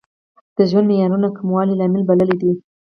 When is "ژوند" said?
0.69-0.87